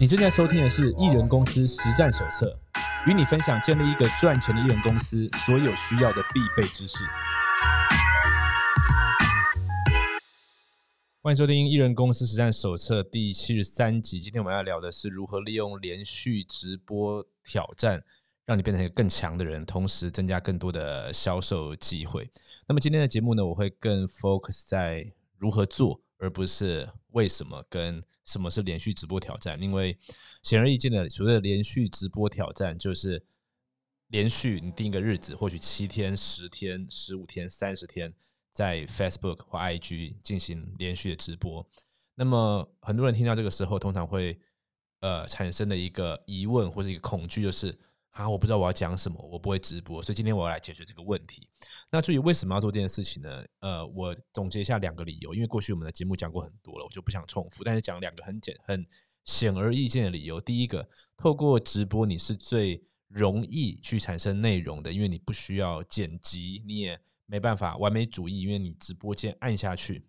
[0.00, 2.56] 你正在收听的是《艺人公司实战手册》，
[3.10, 7.02] 与你分享建立一个赚钱的艺人公司所有需要的必备知识。
[11.20, 14.20] 欢迎收听《艺人公司实战手册》第七十三集。
[14.20, 18.04] 今天我们要聊的是如何利用连续直播挑战，
[18.46, 22.30] 让你变成一个更强的人，同时增加更多的销售机会。
[22.68, 26.00] 那么今天的节目呢，我会更 focus 在如何做。
[26.20, 29.60] 而不是为什么跟什么是连续直播挑战？
[29.60, 29.96] 因为
[30.42, 33.24] 显而易见的，所谓的连续直播挑战就是
[34.08, 38.14] 连续你定一个日子，或许七天、十天、十五天、三十天，
[38.52, 41.66] 在 Facebook 或 IG 进行连续的直播。
[42.14, 44.38] 那么很多人听到这个时候，通常会
[45.00, 47.78] 呃产生的一个疑问或者一个恐惧就是。
[48.18, 51.48] 啊，我不知道我要讲什么，我不会直播，所以今天我要来解决这个问题。
[51.88, 53.44] 那至于为什么要做这件事情呢？
[53.60, 57.62] 呃，我总结一下两个理由，因为过去我们的节目讲过很多了，我就不想重复。
[57.62, 58.84] 但是讲两个很简、很
[59.24, 60.40] 显而易见的理由。
[60.40, 70.04] 第一个，透过直播你是最容易去产生内容的，因为你不需要剪辑，你也没办法完美主义，因为你直播间按下去，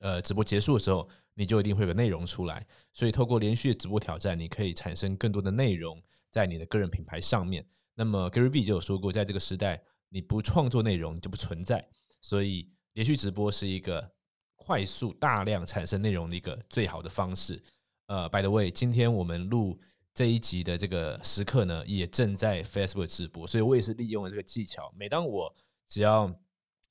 [0.00, 2.66] 呃，直播结束的时候你就一定会有内容出来。
[2.92, 6.02] 所以透过连续的直播挑战，你可以产生更多的内容。
[6.28, 11.88] 在你的个人品牌上面，那么 Gary V 就有说过，在这个时代，你不创作内容就不存在。
[12.20, 14.12] 所以，连续直播是一个
[14.56, 17.62] 快速大量产生内容的一个最好的方式。
[18.08, 19.80] 呃，By the way，今天我们录
[20.12, 24.92] 这一集的这个时刻呢，也正在 Facebook 直播，所以我也是利用了这个技巧。
[24.94, 25.54] 每当我
[25.86, 26.30] 只要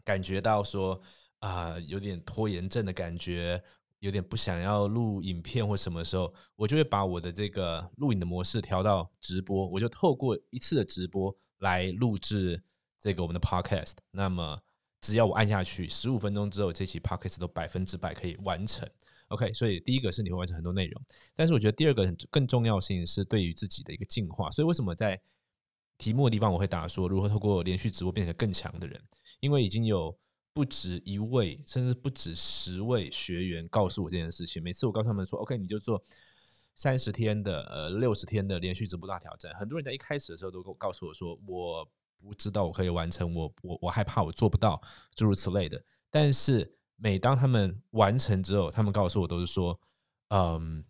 [0.04, 1.00] 感觉到说
[1.46, 3.64] 啊，有点拖延症的感觉。
[4.00, 12.62] 有点不想要录影片或什么时候，我就会把我的这个录影的模式调到直播，我就透过一次的直播来录制
[13.00, 13.94] 这个我们的 podcast。
[14.12, 14.62] 那么
[15.02, 18.88] 只要我按下去，十五分钟之后，这期 podcast 都百分之百可以完成。
[19.30, 21.02] OK，所以第一个是你会完成很多内容，
[21.34, 24.52] 但是我觉得第二个更重要性是对于自己的一个进化。
[24.52, 25.20] 所以为什么在
[25.98, 29.02] 题目的地方我会打说如何透过连续直播变成更强的人？
[29.40, 30.16] 因为已经有。
[30.56, 34.64] 不止一位，甚至不止十位学员告诉我这件事情。
[34.64, 36.02] 每次我告诉他们说：“OK，你就做
[36.74, 41.86] 三十天的、呃六十天的连续直播大挑战。”很多人在一开始的时候都告诉我说：“我
[42.22, 44.82] 不知道我可以完成，我我我害怕我做不到，
[45.14, 49.78] 诸如此类的。”但是每当他们完成之后，他们告诉我都是说
[50.32, 50.86] ：“嗯，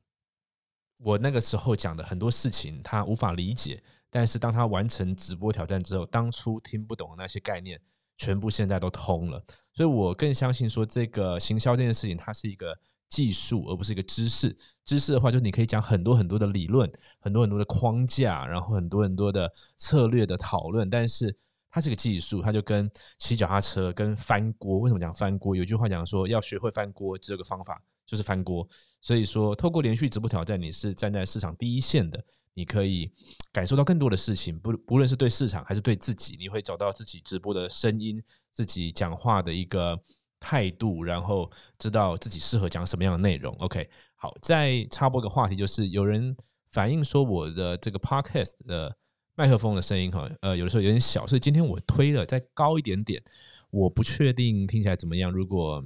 [0.98, 7.82] 我那个时候讲的很多事情他无法理解，但是当他完成直播挑战之后，当初听不懂的那些概念。”
[8.18, 9.44] 全部现在都通了，
[9.74, 12.78] 所以我更相信说，这个行销这件事情，它是一个
[13.10, 14.56] 技术，而不是一个知识。
[14.84, 16.90] 知识的话，就是你可以讲很多很多的理论，
[17.20, 20.90] 很多很多的框架，然后很多很多的策略的讨论。
[20.90, 21.36] 但是
[21.70, 24.80] 它是个技术，它就跟骑脚踏车、跟翻锅。
[24.80, 25.56] 为什么讲翻锅？
[25.56, 28.68] 有句话讲说，要学会翻锅，这个方法，就是翻锅。
[29.02, 32.24] 所以说，透过连续直播挑战，你是站在市场第一线的。
[32.56, 33.12] 你可以
[33.52, 40.00] 感受到更多的事情，不不论是对市场还是对自己，你会找到自己直播的声音，自己讲话的一个
[40.40, 43.54] 态度，然后知道自己适合讲什么样的内容。
[43.60, 46.36] OK，好，再插播个话题，就是有人
[46.70, 48.96] 反映说我的这个 Podcast 的
[49.36, 53.22] 麦克风的声音哈，呃，有的时候有点小，所以今天我推了再高一点点，
[53.70, 55.30] 我不确定听起来怎么样。
[55.30, 55.84] 如果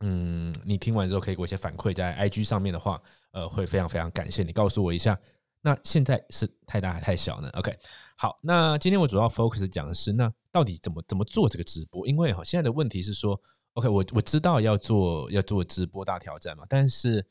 [0.00, 3.00] 嗯你听完之后可以给我一些反馈，在 IG 上面的话，
[3.32, 5.18] 呃，会非常非常感谢你告诉我一下。
[5.60, 7.76] 那现在是太大还太小呢？OK，
[8.16, 12.06] 好，那今天我主要 focus 讲的是，那到底怎么怎么做这个直播？
[12.06, 13.40] 因为哈，现在的问题是说
[13.74, 17.26] ，OK，我我知道要做要做直播大挑战嘛，但是。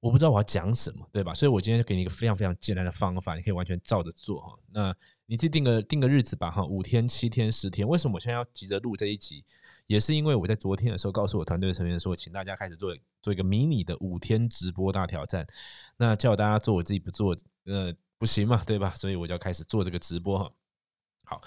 [0.00, 1.34] 我不知道我要讲什么，对吧？
[1.34, 4.56] 所以我今天就给你一个非常非常简单的方法，你可以完全照着做哈。
[4.70, 4.94] 那
[5.26, 7.86] 你自己定个定个日子吧哈，五天、七天、十天。
[7.86, 9.44] 为什么我现在要急着录这一集？
[9.88, 15.44] 也是因为我在昨天的时候告诉我团队成员说，请大家开始做做一个迷你的五天直播大挑战。
[15.96, 18.94] 那叫大家做，我自己不做，呃，不行嘛，对吧？
[18.94, 20.52] 所以我就要开始做这个直播哈。
[21.24, 21.42] 好，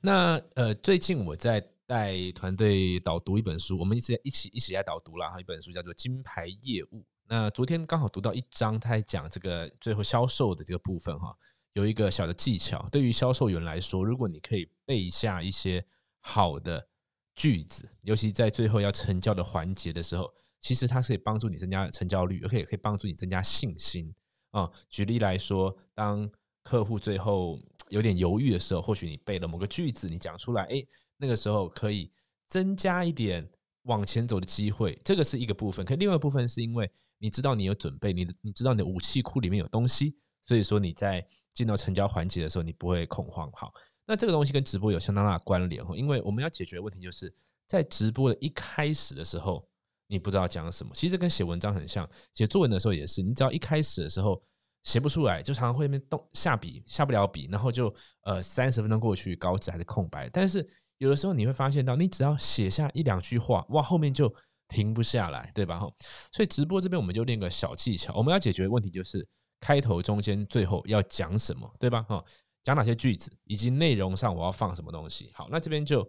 [0.00, 7.02] 那呃，最近我在带团队导读一本书，我们一直一起一起来导读了哈，一本书叫做《金牌业务》。
[7.28, 11.36] 那昨天刚好读到一章，他在讲这个最后销售的这个部分哈，
[11.72, 12.88] 有一个小的技巧。
[12.90, 15.84] 对于销售员来说，如果你可以背下一些
[16.20, 16.86] 好的
[17.34, 24.14] 句子，尤其在最后要成交的环节的时候，其实它是可以帮助你增加成交率，而且也可以帮助你增加信心
[24.52, 24.70] 啊。
[24.88, 26.30] 举例来说，当
[26.62, 27.58] 客户最后
[27.88, 30.80] 有点犹豫的时候，或许你背了某个句子，你讲出来，哎，
[31.16, 32.12] 那个时候可以
[32.46, 33.50] 增加一点
[33.82, 34.96] 往前走的机会。
[35.04, 36.88] 这个是一个部分，可另外一部分是因为。
[37.18, 43.50] 你知道你有准备，你的你知道你的武器库里面有东西，所以说你在进到成交环节的时候，你不会恐慌。
[43.52, 43.72] 好，
[44.06, 47.34] 那这个东西跟直播有相当大的关联哈，因为我们要解决的问题就是
[47.66, 49.66] 在直播的一开始的时候，
[50.06, 50.92] 你不知道讲什么。
[50.94, 54.40] 其实跟写文章很像，写作文的时候也是，你只要一开始的时候
[54.84, 57.92] 写不出来，就常常会那边动下笔下不了笔，然后就
[58.22, 60.28] 呃三十分钟过去，稿纸还是空白。
[60.28, 60.64] 但是
[60.98, 64.32] 有的时候你会发现到，你只要写下一两句话，哇，后面就
[64.68, 65.78] 停不下来，对吧？
[65.78, 65.92] 哈，
[66.32, 69.26] 所以直播这边我们就练个小技巧，我们要解决的问题就是
[69.60, 72.02] 开头、中间、最后要讲什么，对吧？
[72.02, 72.24] 哈，
[72.62, 75.30] 讲哪些句子，以及内容上我要放什么东西。
[75.34, 76.08] 好，那这边就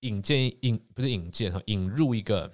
[0.00, 2.52] 引荐引不是引荐哈，引入一个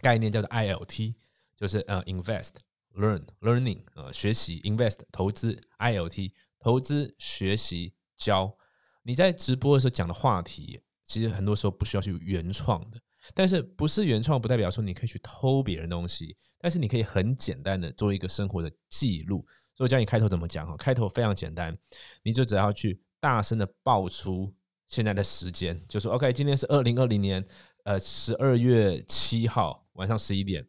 [0.00, 1.14] 概念叫做 ILT，
[1.56, 2.52] 就是呃 invest。
[2.94, 8.54] Learn, learning，呃，学习，invest，投资，ILT，投资，学习，教。
[9.02, 13.00] 你在直播的时候讲的话题，其实很多时候不需要去原创的，
[13.34, 19.46] 但是不是原创不代表说你可以去偷别人东西，但是你可以很简单的做一个生活的记录。
[19.74, 21.76] 所以我教你开头怎么讲哈，开头非常简单，
[22.22, 24.54] 你就只要去大声的报出
[24.86, 27.44] 现在的时间，就说 OK，今天是二零二零年
[27.84, 30.66] 呃十二月七号晚上十一点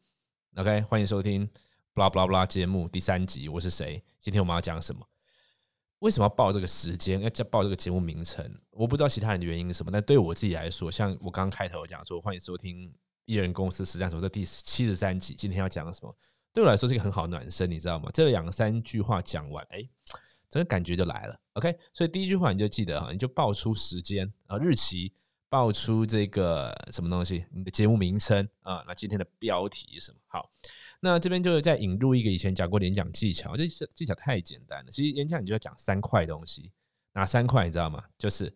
[0.55, 1.49] ，OK，欢迎收听。
[1.93, 4.03] 布拉布拉布拉节目第三集，我是谁？
[4.19, 5.05] 今天我们要讲什么？
[6.03, 7.21] 为什么要报这个时间？
[7.21, 8.45] 要叫报这个节目名称？
[8.71, 15.33] 我不知道其他人的原因是什么，但对我自己来说，像我刚刚开头讲说，欢迎收听艺人公司实战手的第七十三集。
[15.33, 16.13] 今天要讲什么？
[16.51, 18.09] 对我来说是一个很好暖身，你知道吗？
[18.13, 19.81] 这两三句话讲完，哎，
[20.49, 21.39] 整个感觉就来了。
[21.53, 25.13] OK，所以第一句话你就记得哈，你就报出时间啊，日期。
[25.53, 27.45] 爆出这个什么东西？
[27.51, 28.83] 你的节目名称啊？
[28.87, 30.17] 那今天的标题是什么？
[30.25, 30.49] 好，
[30.99, 34.89] 那这边就是在引入一个以前讲过演讲技巧，这技巧太简单了。
[34.89, 36.71] 其实演讲你就要讲三块东西，
[37.11, 38.03] 哪三块你知道吗？
[38.17, 38.51] 就是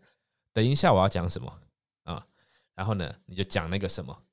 [0.51, 1.61] 等一下我要讲什么
[2.01, 2.25] 啊？
[2.73, 4.23] 然后呢，你就讲那个什么，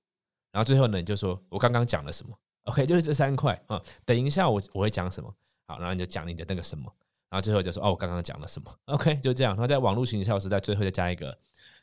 [0.50, 3.78] 然后最后呢，你就说我刚刚讲了什么？OK，就是这三块啊。
[4.06, 5.30] 等一下我我会讲什么？
[5.66, 6.90] 好，然后你就讲你的那个什么，
[7.34, 9.54] 然后最后就说哦，我刚刚讲了什么？OK，就这样。
[9.54, 11.36] 然后在网络行销时代，最后再加一个。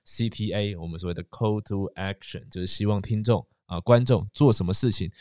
[0.04, 5.12] CTA，我们所谓的 Call to Action，就是希望听众啊、观众做什么事情，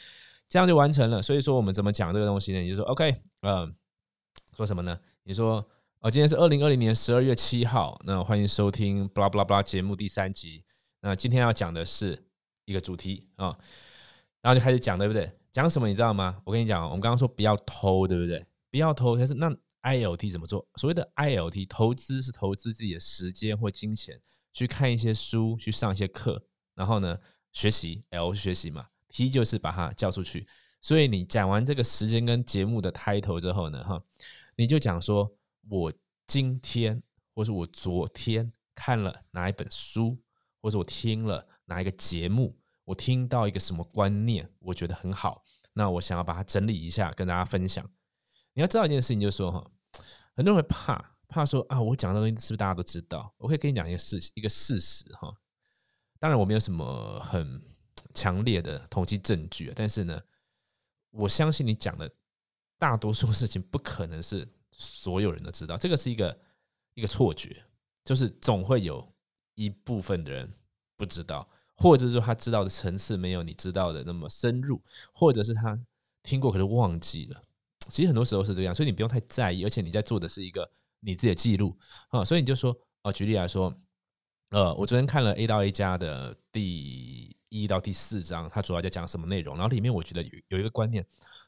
[0.47, 1.21] 这样就完成了。
[1.21, 2.61] 所以说，我们怎么讲这个东西呢？
[2.61, 3.75] 你就说 OK，嗯，
[4.57, 4.99] 说什么呢？
[5.25, 5.67] 你说
[5.99, 10.65] 哦，今天是二零二零年十二月七号，那欢迎收听 bla bla bla 节目第三集。
[11.01, 12.31] 那今天要讲的是
[12.67, 13.59] 一个主题啊，
[14.41, 15.31] 然后就开始讲，对不对？
[15.53, 16.41] 讲什么你知道吗？
[16.45, 18.47] 我跟你讲，我们刚刚说不要偷，对不对？
[18.71, 20.69] 不要偷，但是那 ILT 怎么做？
[20.77, 24.21] 所谓的 ILT 投资是投资自己的时间或金钱。
[24.53, 26.45] 去看一些书，去上一些课，
[26.75, 27.17] 然后呢，
[27.53, 30.45] 学习 L 学习嘛，T 就是把它叫出去。
[30.81, 34.03] 所以你讲完这个时间跟节目的 title 之后呢，哈，
[34.57, 35.33] 你就讲说
[35.69, 35.93] 我
[36.27, 37.01] 今天
[37.33, 40.21] 或是我昨天看了哪一本书，
[40.61, 45.45] 或者我听了哪一个节目，我听到一个什么观念，我觉得很好，
[45.75, 47.89] 那我想要把它整理一下跟大家分享。
[48.61, 49.65] 你要知道一件事情，就是说哈，
[50.37, 51.17] 很多人会怕。
[51.27, 53.33] 怕说啊，我讲的东西是不是大家都知道？
[53.39, 55.35] 我可以跟你讲一个事一个事实哈。
[56.19, 57.63] 当然我没有什么很
[58.13, 60.21] 强烈的统计证据，但是呢，
[61.11, 62.11] 我相信你讲的
[62.77, 65.79] 大多数事情不可能是所有人都知道。
[65.79, 66.39] 这个是一个
[66.93, 67.65] 一个错觉，
[68.05, 69.11] 就是总会有
[69.55, 70.53] 一部分的人
[70.99, 74.83] 不知道，或者说他知道的层次没有你知道的那么深入，
[75.15, 75.81] 或者是他
[76.23, 77.43] 听过可是忘记了。
[77.91, 80.71] 其实很多时候是这样，所以你不用太在意，而且你在做的是一个。
[81.03, 81.75] 你自己的记录
[82.11, 83.75] 啊，所以你就说哦，举例来说，
[84.51, 89.57] 呃，我昨天看了 A 到 A 加的第一到第四章，它主要在讲什么内容？
[89.57, 91.03] 然后里面我觉得有有一个观念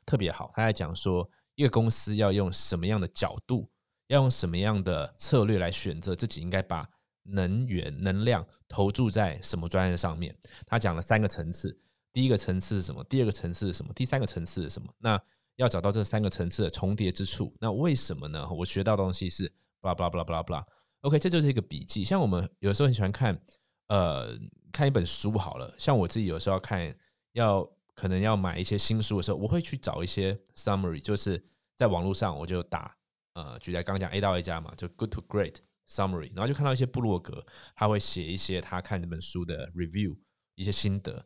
[0.07, 3.71] 特别好，他在讲说一个公司要用什么样的角度，
[4.07, 6.89] 要用什么样的策略来选择自己应该把
[7.25, 10.35] 能源能量投注在什么专业上面。
[10.65, 11.79] 他讲了三个层次，
[12.11, 13.05] 第一个层次是什么？
[13.05, 13.93] 第二个层次是什么？
[13.93, 14.89] 第三个层次是什么？
[14.97, 15.23] 那
[15.63, 18.49] 要找到这三个层次的重叠之处，那为什么呢？
[18.51, 19.49] 我学到的东西是
[19.81, 20.65] ，blah blah blah blah blah。
[21.03, 22.03] OK，这就是一个笔记。
[22.03, 23.41] 像我们有时候很喜欢看，
[23.87, 24.37] 呃，
[24.73, 25.73] 看一本书好了。
[25.79, 26.93] 像我自己有时候要看，
[27.33, 27.65] 要
[27.95, 31.43] 可能要买一些新书的时候，我会去找一些 summary，就是
[31.77, 32.97] 在网络上我就打，
[33.35, 35.57] 呃，举例刚讲 A 到 A 加嘛，就 Good to Great
[35.89, 37.45] summary，然后就看到一些部落格，
[37.77, 40.17] 他会写一些他看这本书的 review，
[40.57, 41.25] 一些心得。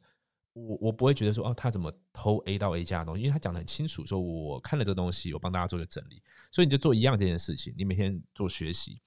[0.57, 3.21] 我我不会觉得说哦，他怎么偷 A 到 A 加的东西？
[3.21, 7.75] 因为他讲的很清楚，说我看了这东西，我帮大家做了整理，所以你就做一样这件事情。
[7.77, 8.99] 你每天做学习，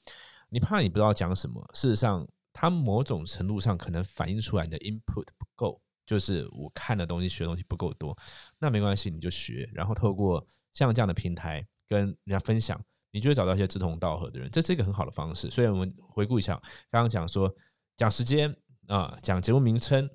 [0.49, 8.15] 你怕你不知道讲什么，事实上，他某种程度上可能反映出来你的 input 不够，就是我看的东西、学的东西不够多。
[8.59, 12.79] 那没关系，你就学，然后透过像这样的平台跟人家分享，
[13.09, 15.49] 你就会找到一些志同道合的人，这是一个很好的方式。
[15.49, 16.53] 所以我们回顾一下，
[16.91, 17.51] 刚刚讲说
[17.97, 20.07] 讲时间啊，讲节目名称。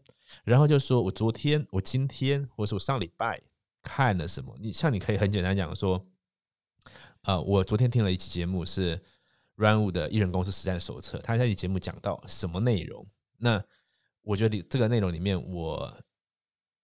[0.42, 3.40] 然后就说，我昨天、我今天，或是我上礼拜
[3.82, 4.56] 看了什么？
[4.60, 6.04] 你像你可以很简单讲说，
[7.22, 9.00] 呃，我昨天听了一期节目是
[9.56, 13.06] Run 五的艺人公司实战手册，他在节目讲到什么内容？
[13.38, 13.62] 那
[14.22, 15.96] 我觉得这个内容里面，我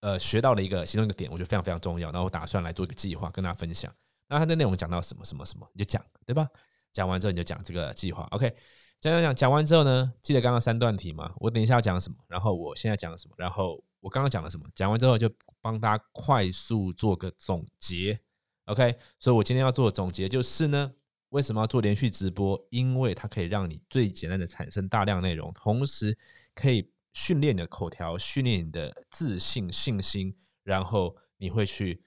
[0.00, 2.10] 呃学到了一个其中一个点，我觉得非常非常重要。
[2.12, 3.92] 然后我打算来做一个计划跟大家分享。
[4.28, 6.48] 那它的内容讲到什么什么什么，你就讲，对吧？
[6.92, 8.54] 讲完之后你就讲这个计划，OK。
[9.00, 11.32] 讲讲讲讲完之后呢，记得刚刚三段题嘛？
[11.36, 14.66] 我等一下要讲什么，然后我现在讲什么，然后我刚刚讲了什么？
[14.74, 15.30] 讲完之后就
[15.62, 18.20] 帮大家快速做个总结
[18.66, 18.94] ，OK。
[19.18, 20.92] 所以我今天要做的总结就是呢，
[21.30, 22.62] 为什么要做连续直播？
[22.68, 26.18] 因为它可以让你最简单的产生大量内容，同时
[26.54, 32.04] 可以训练你的口条，训练你的自信信心，然后你会去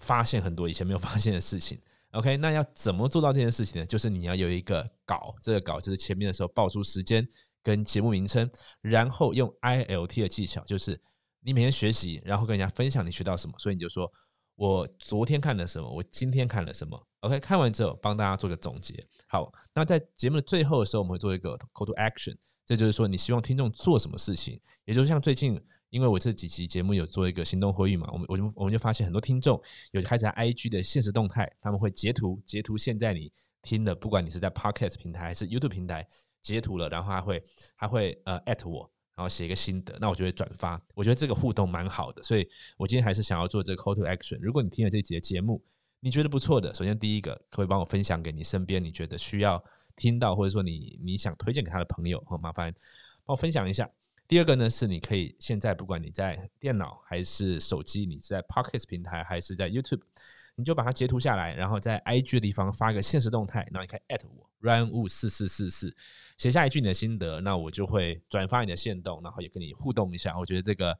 [0.00, 1.80] 发现很多以前没有发现的事情。
[2.14, 3.86] OK，那要怎么做到这件事情呢？
[3.86, 7.26] 就是你要有一个稿，这个稿就是前面的时候报出时间
[7.60, 8.48] 跟节目名称，
[8.80, 11.00] 然后用 ILT 的技巧，就是
[11.40, 13.54] 你每天学习，然后跟人家分享你学到什么。
[13.58, 14.10] 所以你就说
[14.54, 17.04] 我昨天看了什么，我今天看了什么。
[17.20, 19.04] OK，看完之后帮大家做个总结。
[19.26, 25.60] 好，那在节目的最后的时候，我们会做一个 Call to Action，这就是说你希望听众做什么事情，也就像最近。
[25.90, 33.30] 因为我这几期节目有做一个行动呼吁嘛，我们我就我们就发现很多听众有开始 IG 的现实动态，他们会截图截图现在你
[33.62, 36.04] 听的，不管你是在 Podcast 平台还是 YouTube 平台
[36.42, 37.44] 截图了，然后他会
[37.76, 40.82] 他会呃 at 我，然后写一个心得，那我就会转发。
[40.96, 42.44] 我觉得这个互动蛮好的，所以
[42.76, 44.40] 我今天还是想要做这个 Call to Action。
[44.40, 45.62] 如果你听了这节节目，
[46.00, 49.62] 你觉得不错的，首先第一个可以帮我分享给你身边你觉得需要
[49.96, 52.72] 听到，或者说你你想推荐给他的朋友，好麻烦
[53.24, 53.90] 帮我分享一下。
[54.26, 60.00] 第二个呢，是你可以现在不管你在电脑还是手机，你是在 Pocket 平台还是在 YouTube，
[60.56, 65.94] 你就把它截图下来，然后在 IG 的地方发个现实动态，然后你可以 at 我 run 五四四四四，
[66.38, 70.38] 写下一句你的心得，那我就会转发你的线动，然后也跟你互动一下。
[70.38, 70.98] 我觉得这个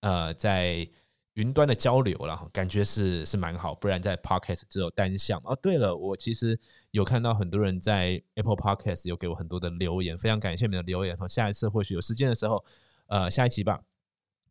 [0.00, 0.88] 呃在。
[1.34, 5.40] 云端的交流了，感觉是是蛮好，不然在 Podcast 只有单向。
[5.44, 6.58] 哦，对了，我其实
[6.90, 11.16] 有看到很多人在 Apple Podcast 有给我很多的留言，非常感谢你们的留言。
[11.16, 12.62] 哈下一次或许有时间的时候，
[13.06, 13.80] 呃，下一集吧，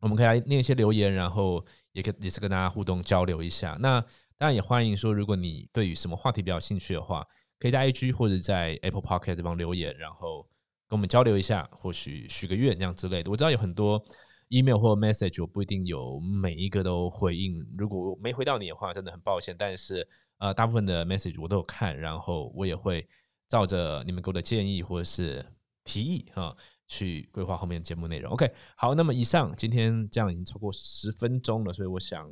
[0.00, 3.76] 我们可以来念一些留言，然后也可也是跟大家互动交流一下。
[3.78, 4.00] 那
[4.36, 7.24] 当然也欢迎说，如果你对于什么话题比较兴趣的话，
[7.60, 10.42] 可以在 IG 或者在 Apple Podcast 这方留言，然后
[10.88, 13.30] 跟我们交流一下，或许许个愿这样之类的。
[13.30, 14.04] 我知道有很多。
[14.52, 19.56] Email 或 message 我不一定有每一个都回应，如果没回到你的话，真的很抱歉。
[19.58, 20.06] 但是
[20.38, 23.08] 呃，大部分的 message 我都有看，然后我也会
[23.48, 25.44] 照着你们给我的建议或者是
[25.84, 26.54] 提议哈，
[26.86, 28.32] 去规划后面的节目内容。
[28.32, 32.30] OK，好，那么以上今天这样已经超过十分钟了，所以我想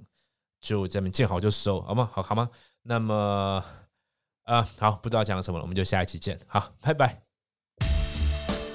[0.61, 2.11] 就这边见好就收，好吗？
[2.13, 2.51] 好好吗？
[2.83, 3.65] 那么
[4.45, 7.30] 啊，好，不知道讲什么了，我们就下一期见，好，拜拜。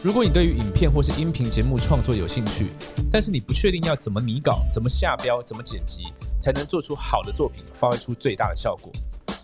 [0.05, 2.67] 如果你对于影片或是音频节目创作有兴趣，
[3.11, 6.03] 但是你不确定要怎么拟稿、怎么下标、怎么剪辑，
[6.39, 8.91] 才能做出好的作品，发挥出最大的效果，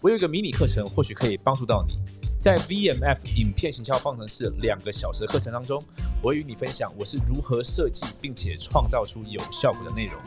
[0.01, 1.95] 我有一个迷你课程，或许可以帮助到你。
[2.39, 5.83] 在 VMF 影片行销方程式两个小时的课程当中，
[6.21, 10.21] 我会与你分享我是如何设计并且创造出有效果的内容。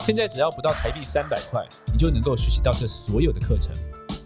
[0.00, 3.72] 现在只要不到台币三百块，你就能够学习到这所有的课程。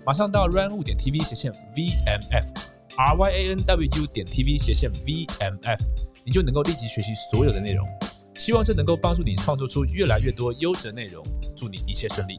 [0.07, 2.70] 马上到 run 五点 TV 斜线 VMF。
[3.01, 5.83] Ryanwu 点 t v 斜线 v m f，
[6.23, 7.87] 你就能够立即学习所有的内容。
[8.35, 11.25] 希望这能够帮助你创作出越来越多优质内容。
[11.57, 12.39] 祝你一切顺利。